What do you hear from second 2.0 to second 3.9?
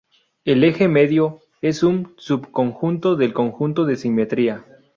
subconjunto del conjunto